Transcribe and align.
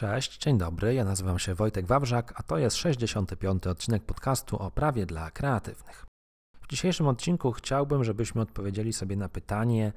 Cześć, 0.00 0.38
dzień 0.38 0.58
dobry. 0.58 0.94
Ja 0.94 1.04
nazywam 1.04 1.38
się 1.38 1.54
Wojtek 1.54 1.86
Wawrzak, 1.86 2.32
a 2.36 2.42
to 2.42 2.58
jest 2.58 2.76
65. 2.76 3.66
odcinek 3.66 4.04
podcastu 4.04 4.56
o 4.56 4.70
prawie 4.70 5.06
dla 5.06 5.30
kreatywnych. 5.30 6.06
W 6.62 6.68
dzisiejszym 6.68 7.08
odcinku 7.08 7.52
chciałbym, 7.52 8.04
żebyśmy 8.04 8.40
odpowiedzieli 8.40 8.92
sobie 8.92 9.16
na 9.16 9.28
pytanie, 9.28 9.92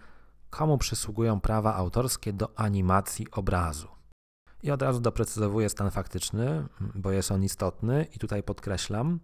komu 0.50 0.78
przysługują 0.78 1.42
prawa 1.42 1.76
autorskie 1.76 2.34
do 2.34 2.60
animacji 2.60 3.28
obrazu. 3.31 3.88
I 4.63 4.71
od 4.71 4.81
razu 4.81 5.00
doprecyzowuję 5.00 5.70
stan 5.70 5.92
faktyczny, 5.92 6.68
bo 6.96 7.12
jest 7.12 7.32
on 7.32 7.44
istotny 7.44 8.08
i 8.16 8.20
tutaj 8.20 8.44
podkreślam, 8.44 9.20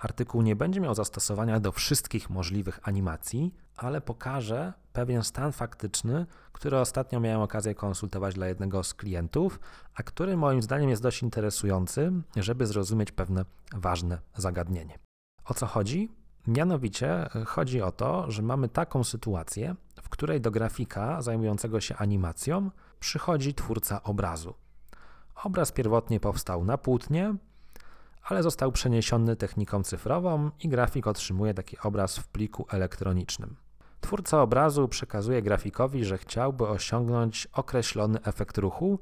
artykuł 0.00 0.42
nie 0.42 0.56
będzie 0.56 0.80
miał 0.80 0.94
zastosowania 0.94 1.60
do 1.60 1.72
wszystkich 1.72 2.30
możliwych 2.30 2.88
animacji, 2.88 3.54
ale 3.76 4.00
pokaże 4.00 4.72
pewien 4.92 5.22
stan 5.22 5.52
faktyczny, 5.52 6.26
który 6.52 6.78
ostatnio 6.78 7.20
miałem 7.20 7.40
okazję 7.40 7.74
konsultować 7.74 8.34
dla 8.34 8.46
jednego 8.46 8.84
z 8.84 8.94
klientów, 8.94 9.60
a 9.94 10.02
który 10.02 10.36
moim 10.36 10.62
zdaniem 10.62 10.90
jest 10.90 11.02
dość 11.02 11.22
interesujący, 11.22 12.12
żeby 12.36 12.66
zrozumieć 12.66 13.12
pewne 13.12 13.44
ważne 13.74 14.18
zagadnienie. 14.36 14.98
O 15.44 15.54
co 15.54 15.66
chodzi? 15.66 16.10
Mianowicie 16.46 17.28
chodzi 17.46 17.82
o 17.82 17.92
to, 17.92 18.30
że 18.30 18.42
mamy 18.42 18.68
taką 18.68 19.04
sytuację, 19.04 19.74
w 20.02 20.08
której 20.08 20.40
do 20.40 20.50
grafika 20.50 21.22
zajmującego 21.22 21.80
się 21.80 21.96
animacją 21.96 22.70
przychodzi 23.00 23.54
twórca 23.54 24.02
obrazu. 24.02 24.54
Obraz 25.44 25.72
pierwotnie 25.72 26.20
powstał 26.20 26.64
na 26.64 26.78
płótnie, 26.78 27.34
ale 28.22 28.42
został 28.42 28.72
przeniesiony 28.72 29.36
techniką 29.36 29.82
cyfrową 29.82 30.50
i 30.60 30.68
grafik 30.68 31.06
otrzymuje 31.06 31.54
taki 31.54 31.78
obraz 31.78 32.18
w 32.18 32.28
pliku 32.28 32.66
elektronicznym. 32.70 33.56
Twórca 34.00 34.42
obrazu 34.42 34.88
przekazuje 34.88 35.42
grafikowi, 35.42 36.04
że 36.04 36.18
chciałby 36.18 36.68
osiągnąć 36.68 37.46
określony 37.52 38.22
efekt 38.22 38.58
ruchu 38.58 38.98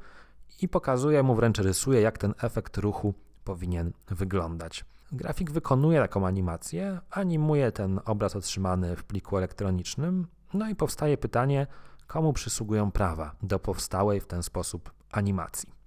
i 0.62 0.68
pokazuje 0.68 1.22
mu, 1.22 1.34
wręcz 1.34 1.58
rysuje, 1.58 2.00
jak 2.00 2.18
ten 2.18 2.34
efekt 2.42 2.76
ruchu 2.78 3.14
powinien 3.44 3.92
wyglądać. 4.08 4.84
Grafik 5.12 5.50
wykonuje 5.50 6.00
taką 6.00 6.26
animację, 6.26 7.00
animuje 7.10 7.72
ten 7.72 8.00
obraz 8.04 8.36
otrzymany 8.36 8.96
w 8.96 9.04
pliku 9.04 9.38
elektronicznym, 9.38 10.26
no 10.54 10.68
i 10.68 10.74
powstaje 10.74 11.18
pytanie, 11.18 11.66
komu 12.06 12.32
przysługują 12.32 12.90
prawa 12.90 13.34
do 13.42 13.58
powstałej 13.58 14.20
w 14.20 14.26
ten 14.26 14.42
sposób 14.42 14.92
animacji. 15.12 15.77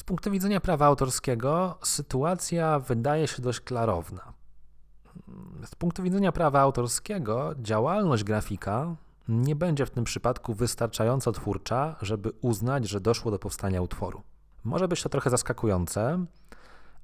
Z 0.00 0.04
punktu 0.04 0.30
widzenia 0.30 0.60
prawa 0.60 0.86
autorskiego 0.86 1.78
sytuacja 1.82 2.78
wydaje 2.78 3.28
się 3.28 3.42
dość 3.42 3.60
klarowna. 3.60 4.32
Z 5.64 5.74
punktu 5.74 6.02
widzenia 6.02 6.32
prawa 6.32 6.60
autorskiego 6.60 7.54
działalność 7.58 8.24
grafika 8.24 8.96
nie 9.28 9.56
będzie 9.56 9.86
w 9.86 9.90
tym 9.90 10.04
przypadku 10.04 10.54
wystarczająco 10.54 11.32
twórcza, 11.32 11.96
żeby 12.02 12.32
uznać, 12.40 12.88
że 12.88 13.00
doszło 13.00 13.30
do 13.30 13.38
powstania 13.38 13.82
utworu. 13.82 14.22
Może 14.64 14.88
być 14.88 15.02
to 15.02 15.08
trochę 15.08 15.30
zaskakujące, 15.30 16.24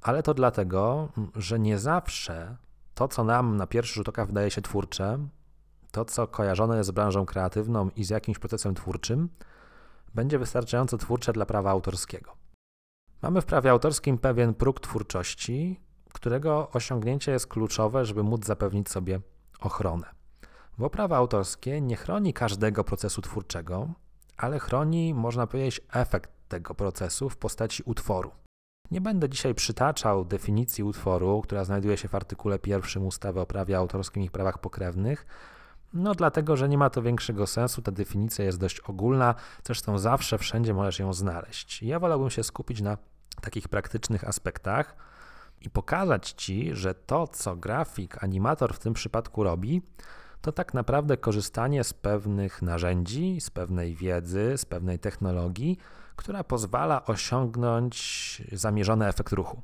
ale 0.03 0.22
to 0.22 0.34
dlatego, 0.34 1.08
że 1.34 1.58
nie 1.58 1.78
zawsze 1.78 2.56
to, 2.94 3.08
co 3.08 3.25
nam 3.25 3.56
na 3.56 3.66
pierwszy 3.66 3.94
rzut 3.94 4.08
oka 4.08 4.27
wydaje 4.27 4.50
się 4.50 4.62
twórcze, 4.62 5.19
to, 5.91 6.05
co 6.05 6.27
kojarzone 6.27 6.77
jest 6.77 6.88
z 6.88 6.92
branżą 6.92 7.27
kreatywną 7.27 7.91
i 7.97 8.05
z 8.05 8.10
jakimś 8.10 8.38
procesem 8.38 8.75
twórczym, 8.75 9.28
będzie 10.14 10.38
wystarczająco 10.38 10.98
twórcze 10.98 11.33
dla 11.33 11.47
prawa 11.47 11.70
autorskiego. 11.70 12.45
Mamy 13.22 13.41
w 13.41 13.45
prawie 13.45 13.70
autorskim 13.70 14.19
pewien 14.19 14.55
próg 14.55 14.81
twórczości, 14.81 15.81
którego 16.12 16.70
osiągnięcie 16.70 17.33
jest 17.33 17.47
kluczowe, 17.47 18.05
żeby 18.05 18.22
móc 18.22 18.47
zapewnić 18.47 18.91
sobie 18.91 19.20
ochronę. 19.61 20.06
Bo 20.78 20.91
prawo 20.91 21.17
autorskie 21.17 21.81
nie 21.81 21.97
chroni 21.97 22.33
każdego 22.33 22.84
procesu 22.84 23.22
twórczego, 23.22 23.89
ale 24.37 24.59
chroni, 24.59 25.14
można 25.14 25.47
powiedzieć, 25.47 25.81
efekt 25.92 26.31
tego 26.48 26.75
procesu 26.75 27.31
w 27.31 27.37
postaci 27.37 27.83
utworu. 27.83 28.31
Nie 28.91 29.00
będę 29.00 29.28
dzisiaj 29.28 29.55
przytaczał 29.55 30.25
definicji 30.25 30.84
utworu, 30.84 31.42
która 31.42 31.64
znajduje 31.64 31.97
się 31.97 32.09
w 32.09 32.14
artykule 32.14 32.59
pierwszym 32.59 33.06
ustawy 33.06 33.41
o 33.41 33.47
prawie 33.47 33.78
autorskim 33.78 34.22
i 34.22 34.31
prawach 34.31 34.59
pokrewnych, 34.59 35.27
no 35.96 36.14
dlatego, 36.14 36.56
że 36.56 36.68
nie 36.68 36.78
ma 36.78 36.90
to 36.90 37.02
większego 37.02 37.46
sensu, 37.46 37.82
ta 37.82 37.92
definicja 37.92 38.44
jest 38.44 38.58
dość 38.58 38.80
ogólna, 38.80 39.34
zresztą 39.64 39.98
zawsze, 39.98 40.38
wszędzie 40.38 40.74
możesz 40.74 40.98
ją 40.98 41.12
znaleźć. 41.12 41.82
Ja 41.82 41.98
wolałbym 41.98 42.30
się 42.30 42.44
skupić 42.44 42.80
na 42.80 42.98
takich 43.40 43.68
praktycznych 43.68 44.24
aspektach 44.24 44.96
i 45.60 45.70
pokazać 45.70 46.30
Ci, 46.30 46.74
że 46.74 46.94
to, 46.94 47.26
co 47.26 47.56
grafik, 47.56 48.24
animator 48.24 48.74
w 48.74 48.78
tym 48.78 48.94
przypadku 48.94 49.42
robi, 49.42 49.82
to 50.40 50.52
tak 50.52 50.74
naprawdę 50.74 51.16
korzystanie 51.16 51.84
z 51.84 51.92
pewnych 51.92 52.62
narzędzi, 52.62 53.40
z 53.40 53.50
pewnej 53.50 53.94
wiedzy, 53.94 54.52
z 54.56 54.64
pewnej 54.64 54.98
technologii, 54.98 55.78
która 56.16 56.44
pozwala 56.44 57.04
osiągnąć 57.04 58.42
zamierzony 58.52 59.06
efekt 59.06 59.32
ruchu. 59.32 59.62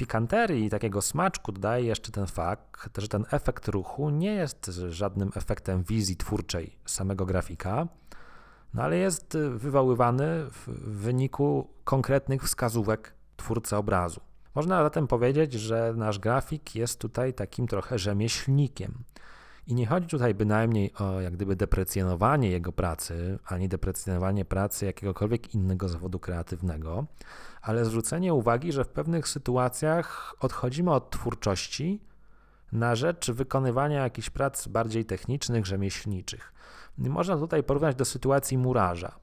Pikanterii 0.00 0.70
takiego 0.70 1.02
smaczku 1.02 1.52
dodaje 1.52 1.84
jeszcze 1.84 2.12
ten 2.12 2.26
fakt, 2.26 2.98
że 3.00 3.08
ten 3.08 3.24
efekt 3.30 3.68
ruchu 3.68 4.10
nie 4.10 4.34
jest 4.34 4.70
żadnym 4.88 5.30
efektem 5.34 5.82
wizji 5.82 6.16
twórczej 6.16 6.76
samego 6.86 7.26
grafika, 7.26 7.88
no 8.74 8.82
ale 8.82 8.96
jest 8.96 9.38
wywoływany 9.56 10.44
w 10.50 10.68
wyniku 11.00 11.70
konkretnych 11.84 12.42
wskazówek 12.42 13.14
twórcy 13.36 13.76
obrazu. 13.76 14.20
Można 14.54 14.82
zatem 14.82 15.06
powiedzieć, 15.06 15.52
że 15.52 15.94
nasz 15.96 16.18
grafik 16.18 16.74
jest 16.74 17.00
tutaj 17.00 17.34
takim 17.34 17.66
trochę 17.66 17.98
rzemieślnikiem. 17.98 18.94
I 19.66 19.74
nie 19.74 19.86
chodzi 19.86 20.06
tutaj 20.06 20.34
bynajmniej 20.34 20.92
o 20.94 21.20
jak 21.20 21.32
gdyby 21.32 21.56
deprecjonowanie 21.56 22.50
jego 22.50 22.72
pracy, 22.72 23.38
ani 23.46 23.68
deprecjonowanie 23.68 24.44
pracy 24.44 24.86
jakiegokolwiek 24.86 25.54
innego 25.54 25.88
zawodu 25.88 26.18
kreatywnego, 26.18 27.06
ale 27.62 27.84
zwrócenie 27.84 28.34
uwagi, 28.34 28.72
że 28.72 28.84
w 28.84 28.88
pewnych 28.88 29.28
sytuacjach 29.28 30.34
odchodzimy 30.40 30.92
od 30.92 31.10
twórczości 31.10 32.00
na 32.72 32.94
rzecz 32.94 33.30
wykonywania 33.30 34.02
jakichś 34.02 34.30
prac 34.30 34.68
bardziej 34.68 35.04
technicznych, 35.04 35.66
rzemieślniczych. 35.66 36.52
Można 36.98 37.36
tutaj 37.36 37.62
porównać 37.62 37.96
do 37.96 38.04
sytuacji 38.04 38.58
murarza. 38.58 39.18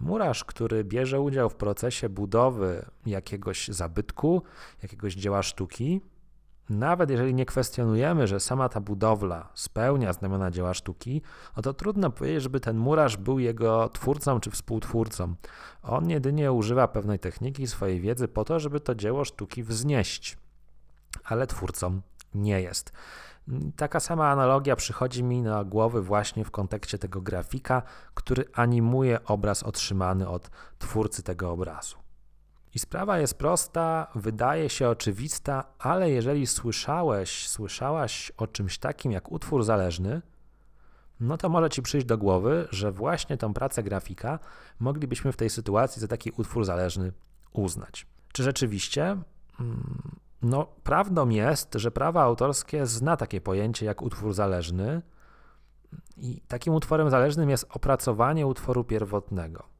Murarz, 0.00 0.44
który 0.44 0.84
bierze 0.84 1.20
udział 1.20 1.50
w 1.50 1.54
procesie 1.54 2.08
budowy 2.08 2.84
jakiegoś 3.06 3.68
zabytku, 3.68 4.42
jakiegoś 4.82 5.14
dzieła 5.14 5.42
sztuki, 5.42 6.00
nawet 6.70 7.10
jeżeli 7.10 7.34
nie 7.34 7.46
kwestionujemy, 7.46 8.26
że 8.26 8.40
sama 8.40 8.68
ta 8.68 8.80
budowla 8.80 9.48
spełnia 9.54 10.12
znamiona 10.12 10.50
dzieła 10.50 10.74
sztuki, 10.74 11.22
no 11.56 11.62
to 11.62 11.74
trudno 11.74 12.10
powiedzieć, 12.10 12.42
żeby 12.42 12.60
ten 12.60 12.76
murarz 12.76 13.16
był 13.16 13.38
jego 13.38 13.88
twórcą 13.88 14.40
czy 14.40 14.50
współtwórcą. 14.50 15.34
On 15.82 16.10
jedynie 16.10 16.52
używa 16.52 16.88
pewnej 16.88 17.18
techniki, 17.18 17.66
swojej 17.66 18.00
wiedzy 18.00 18.28
po 18.28 18.44
to, 18.44 18.60
żeby 18.60 18.80
to 18.80 18.94
dzieło 18.94 19.24
sztuki 19.24 19.62
wznieść, 19.62 20.38
ale 21.24 21.46
twórcą 21.46 22.00
nie 22.34 22.60
jest. 22.60 22.92
Taka 23.76 24.00
sama 24.00 24.30
analogia 24.30 24.76
przychodzi 24.76 25.22
mi 25.24 25.42
na 25.42 25.64
głowy 25.64 26.02
właśnie 26.02 26.44
w 26.44 26.50
kontekście 26.50 26.98
tego 26.98 27.20
grafika, 27.20 27.82
który 28.14 28.44
animuje 28.52 29.24
obraz 29.24 29.62
otrzymany 29.62 30.28
od 30.28 30.50
twórcy 30.78 31.22
tego 31.22 31.50
obrazu. 31.50 32.05
I 32.76 32.78
sprawa 32.78 33.18
jest 33.18 33.38
prosta, 33.38 34.06
wydaje 34.14 34.68
się 34.70 34.88
oczywista, 34.88 35.64
ale 35.78 36.10
jeżeli 36.10 36.46
słyszałeś, 36.46 37.48
słyszałaś 37.48 38.32
o 38.36 38.46
czymś 38.46 38.78
takim 38.78 39.12
jak 39.12 39.32
utwór 39.32 39.64
zależny, 39.64 40.22
no 41.20 41.36
to 41.36 41.48
może 41.48 41.70
ci 41.70 41.82
przyjść 41.82 42.06
do 42.06 42.18
głowy, 42.18 42.68
że 42.70 42.92
właśnie 42.92 43.36
tą 43.36 43.54
pracę 43.54 43.82
grafika 43.82 44.38
moglibyśmy 44.80 45.32
w 45.32 45.36
tej 45.36 45.50
sytuacji 45.50 46.00
za 46.00 46.08
taki 46.08 46.30
utwór 46.30 46.64
zależny 46.64 47.12
uznać. 47.52 48.06
Czy 48.32 48.42
rzeczywiście? 48.42 49.02
Mm, 49.60 50.16
no, 50.42 50.66
prawdą 50.82 51.28
jest, 51.28 51.74
że 51.74 51.90
prawa 51.90 52.22
autorskie 52.22 52.86
zna 52.86 53.16
takie 53.16 53.40
pojęcie 53.40 53.86
jak 53.86 54.02
utwór 54.02 54.32
zależny, 54.32 55.02
i 56.16 56.40
takim 56.48 56.74
utworem 56.74 57.10
zależnym 57.10 57.50
jest 57.50 57.66
opracowanie 57.70 58.46
utworu 58.46 58.84
pierwotnego. 58.84 59.75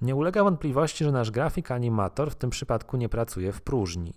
Nie 0.00 0.14
ulega 0.14 0.44
wątpliwości, 0.44 1.04
że 1.04 1.12
nasz 1.12 1.30
grafik 1.30 1.70
animator 1.70 2.30
w 2.30 2.34
tym 2.34 2.50
przypadku 2.50 2.96
nie 2.96 3.08
pracuje 3.08 3.52
w 3.52 3.62
próżni. 3.62 4.14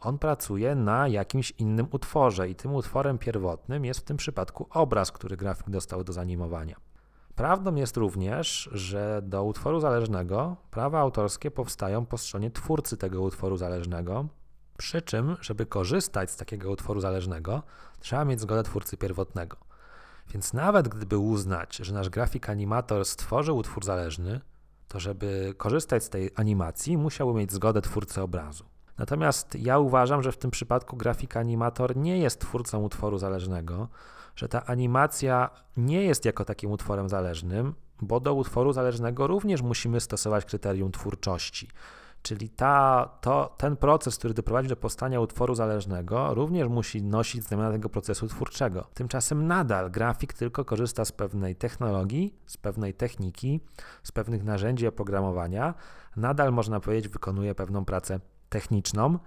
On 0.00 0.18
pracuje 0.18 0.74
na 0.74 1.08
jakimś 1.08 1.50
innym 1.50 1.86
utworze 1.90 2.48
i 2.48 2.54
tym 2.54 2.74
utworem 2.74 3.18
pierwotnym 3.18 3.84
jest 3.84 4.00
w 4.00 4.04
tym 4.04 4.16
przypadku 4.16 4.66
obraz, 4.70 5.12
który 5.12 5.36
grafik 5.36 5.70
dostał 5.70 6.04
do 6.04 6.12
zanimowania. 6.12 6.76
Prawdą 7.34 7.74
jest 7.74 7.96
również, 7.96 8.68
że 8.72 9.22
do 9.22 9.44
utworu 9.44 9.80
zależnego 9.80 10.56
prawa 10.70 11.00
autorskie 11.00 11.50
powstają 11.50 12.06
po 12.06 12.18
stronie 12.18 12.50
twórcy 12.50 12.96
tego 12.96 13.22
utworu 13.22 13.56
zależnego, 13.56 14.28
przy 14.78 15.02
czym, 15.02 15.36
żeby 15.40 15.66
korzystać 15.66 16.30
z 16.30 16.36
takiego 16.36 16.70
utworu 16.70 17.00
zależnego, 17.00 17.62
trzeba 18.00 18.24
mieć 18.24 18.40
zgodę 18.40 18.62
twórcy 18.62 18.96
pierwotnego. 18.96 19.56
Więc 20.32 20.52
nawet 20.52 20.88
gdyby 20.88 21.18
uznać, 21.18 21.76
że 21.76 21.94
nasz 21.94 22.08
grafik 22.08 22.50
animator 22.50 23.04
stworzył 23.04 23.56
utwór 23.56 23.84
zależny, 23.84 24.40
to 24.94 25.00
żeby 25.00 25.54
korzystać 25.56 26.04
z 26.04 26.08
tej 26.08 26.30
animacji, 26.34 26.98
musiałby 26.98 27.38
mieć 27.38 27.52
zgodę 27.52 27.82
twórcy 27.82 28.22
obrazu. 28.22 28.64
Natomiast 28.98 29.54
ja 29.54 29.78
uważam, 29.78 30.22
że 30.22 30.32
w 30.32 30.36
tym 30.36 30.50
przypadku 30.50 30.96
grafik 30.96 31.36
animator 31.36 31.96
nie 31.96 32.18
jest 32.18 32.40
twórcą 32.40 32.82
utworu 32.82 33.18
zależnego, 33.18 33.88
że 34.36 34.48
ta 34.48 34.64
animacja 34.66 35.50
nie 35.76 36.04
jest 36.04 36.24
jako 36.24 36.44
takim 36.44 36.70
utworem 36.70 37.08
zależnym, 37.08 37.74
bo 38.02 38.20
do 38.20 38.34
utworu 38.34 38.72
zależnego 38.72 39.26
również 39.26 39.62
musimy 39.62 40.00
stosować 40.00 40.44
kryterium 40.44 40.92
twórczości. 40.92 41.68
Czyli 42.24 42.50
ta, 42.50 43.08
to, 43.20 43.54
ten 43.56 43.76
proces, 43.76 44.18
który 44.18 44.34
doprowadzi 44.34 44.68
do 44.68 44.76
powstania 44.76 45.20
utworu 45.20 45.54
zależnego, 45.54 46.34
również 46.34 46.68
musi 46.68 47.02
nosić 47.02 47.44
znamiona 47.44 47.72
tego 47.72 47.88
procesu 47.88 48.28
twórczego. 48.28 48.86
Tymczasem 48.94 49.46
nadal 49.46 49.90
grafik 49.90 50.32
tylko 50.32 50.64
korzysta 50.64 51.04
z 51.04 51.12
pewnej 51.12 51.56
technologii, 51.56 52.38
z 52.46 52.56
pewnej 52.56 52.94
techniki, 52.94 53.60
z 54.02 54.12
pewnych 54.12 54.44
narzędzi 54.44 54.86
oprogramowania. 54.86 55.74
Nadal, 56.16 56.52
można 56.52 56.80
powiedzieć, 56.80 57.12
wykonuje 57.12 57.54
pewną 57.54 57.84
pracę 57.84 58.20
techniczną. 58.48 59.18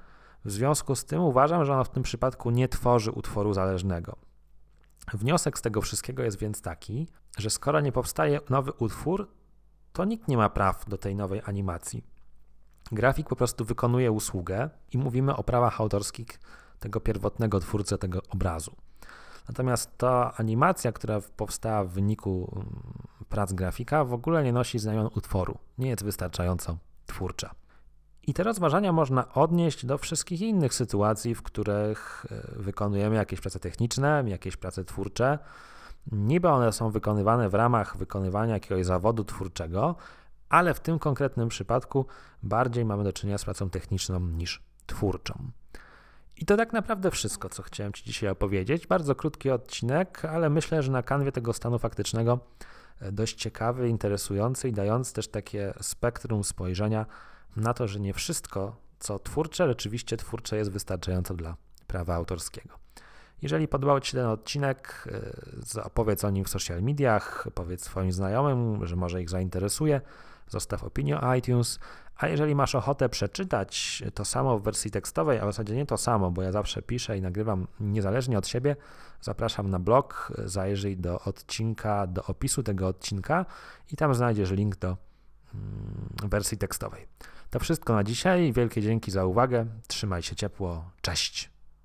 W 0.45 0.51
związku 0.51 0.95
z 0.95 1.05
tym 1.05 1.21
uważam, 1.21 1.65
że 1.65 1.73
ona 1.73 1.83
w 1.83 1.91
tym 1.91 2.03
przypadku 2.03 2.49
nie 2.49 2.67
tworzy 2.67 3.11
utworu 3.11 3.53
zależnego. 3.53 4.15
Wniosek 5.13 5.57
z 5.57 5.61
tego 5.61 5.81
wszystkiego 5.81 6.23
jest 6.23 6.39
więc 6.39 6.61
taki, 6.61 7.07
że 7.37 7.49
skoro 7.49 7.79
nie 7.79 7.91
powstaje 7.91 8.39
nowy 8.49 8.71
utwór, 8.71 9.27
to 9.93 10.05
nikt 10.05 10.27
nie 10.27 10.37
ma 10.37 10.49
praw 10.49 10.89
do 10.89 10.97
tej 10.97 11.15
nowej 11.15 11.41
animacji. 11.45 12.16
Grafik 12.91 13.29
po 13.29 13.35
prostu 13.35 13.65
wykonuje 13.65 14.11
usługę 14.11 14.69
i 14.91 14.97
mówimy 14.97 15.35
o 15.35 15.43
prawach 15.43 15.81
autorskich 15.81 16.27
tego 16.79 16.99
pierwotnego 16.99 17.59
twórcy 17.59 17.97
tego 17.97 18.21
obrazu. 18.29 18.75
Natomiast 19.47 19.97
ta 19.97 20.33
animacja, 20.37 20.91
która 20.91 21.21
powstała 21.37 21.83
w 21.83 21.89
wyniku 21.89 22.51
mm, 22.55 22.67
prac 23.29 23.53
grafika, 23.53 24.03
w 24.03 24.13
ogóle 24.13 24.43
nie 24.43 24.53
nosi 24.53 24.79
znamion 24.79 25.09
utworu, 25.15 25.57
nie 25.77 25.89
jest 25.89 26.03
wystarczająco 26.03 26.77
twórcza. 27.05 27.51
I 28.27 28.33
te 28.33 28.43
rozważania 28.43 28.91
można 28.91 29.33
odnieść 29.33 29.85
do 29.85 29.97
wszystkich 29.97 30.41
innych 30.41 30.73
sytuacji, 30.73 31.35
w 31.35 31.41
których 31.41 32.25
e, 32.31 32.61
wykonujemy 32.61 33.15
jakieś 33.15 33.41
prace 33.41 33.59
techniczne, 33.59 34.23
jakieś 34.27 34.57
prace 34.57 34.85
twórcze. 34.85 35.39
Niby 36.11 36.49
one 36.49 36.71
są 36.71 36.89
wykonywane 36.89 37.49
w 37.49 37.53
ramach 37.53 37.97
wykonywania 37.97 38.53
jakiegoś 38.53 38.85
zawodu 38.85 39.23
twórczego, 39.23 39.95
ale 40.49 40.73
w 40.73 40.79
tym 40.79 40.99
konkretnym 40.99 41.49
przypadku 41.49 42.05
bardziej 42.43 42.85
mamy 42.85 43.03
do 43.03 43.13
czynienia 43.13 43.37
z 43.37 43.45
pracą 43.45 43.69
techniczną 43.69 44.19
niż 44.19 44.63
twórczą. 44.85 45.51
I 46.37 46.45
to 46.45 46.57
tak 46.57 46.73
naprawdę 46.73 47.11
wszystko, 47.11 47.49
co 47.49 47.63
chciałem 47.63 47.93
Ci 47.93 48.03
dzisiaj 48.03 48.29
opowiedzieć. 48.29 48.87
Bardzo 48.87 49.15
krótki 49.15 49.49
odcinek, 49.49 50.25
ale 50.25 50.49
myślę, 50.49 50.83
że 50.83 50.91
na 50.91 51.03
kanwie 51.03 51.31
tego 51.31 51.53
stanu 51.53 51.79
faktycznego 51.79 52.39
e, 52.99 53.11
dość 53.11 53.35
ciekawy, 53.35 53.89
interesujący 53.89 54.69
i 54.69 54.73
dający 54.73 55.13
też 55.13 55.27
takie 55.27 55.73
spektrum 55.81 56.43
spojrzenia 56.43 57.05
na 57.55 57.73
to, 57.73 57.87
że 57.87 57.99
nie 57.99 58.13
wszystko, 58.13 58.75
co 58.99 59.19
twórcze, 59.19 59.67
rzeczywiście 59.67 60.17
twórcze 60.17 60.57
jest 60.57 60.71
wystarczająco 60.71 61.33
dla 61.33 61.55
prawa 61.87 62.15
autorskiego. 62.15 62.79
Jeżeli 63.41 63.67
podobał 63.67 63.99
Ci 63.99 64.11
się 64.11 64.17
ten 64.17 64.27
odcinek, 64.27 65.07
e, 65.75 65.83
opowiedz 65.83 66.23
o 66.23 66.29
nim 66.29 66.45
w 66.45 66.49
social 66.49 66.81
mediach, 66.81 67.47
powiedz 67.53 67.83
swoim 67.83 68.11
znajomym, 68.11 68.85
że 68.85 68.95
może 68.95 69.21
ich 69.21 69.29
zainteresuje 69.29 70.01
zostaw 70.49 70.83
opinię 70.83 71.21
o 71.21 71.35
iTunes. 71.35 71.79
A 72.17 72.27
jeżeli 72.27 72.55
masz 72.55 72.75
ochotę 72.75 73.09
przeczytać 73.09 74.03
to 74.13 74.25
samo 74.25 74.59
w 74.59 74.63
wersji 74.63 74.91
tekstowej, 74.91 75.39
a 75.39 75.43
w 75.43 75.45
zasadzie 75.45 75.75
nie 75.75 75.85
to 75.85 75.97
samo, 75.97 76.31
bo 76.31 76.41
ja 76.41 76.51
zawsze 76.51 76.81
piszę 76.81 77.17
i 77.17 77.21
nagrywam 77.21 77.67
niezależnie 77.79 78.37
od 78.37 78.47
siebie, 78.47 78.75
zapraszam 79.21 79.69
na 79.69 79.79
blog, 79.79 80.33
zajrzyj 80.45 80.97
do 80.97 81.19
odcinka, 81.19 82.07
do 82.07 82.23
opisu 82.23 82.63
tego 82.63 82.87
odcinka 82.87 83.45
i 83.91 83.95
tam 83.95 84.15
znajdziesz 84.15 84.51
link 84.51 84.75
do 84.75 84.97
mm, 85.53 86.29
wersji 86.29 86.57
tekstowej. 86.57 87.07
To 87.49 87.59
wszystko 87.59 87.93
na 87.93 88.03
dzisiaj. 88.03 88.53
Wielkie 88.53 88.81
dzięki 88.81 89.11
za 89.11 89.25
uwagę. 89.25 89.65
Trzymaj 89.87 90.23
się 90.23 90.35
ciepło. 90.35 90.91
Cześć. 91.01 91.56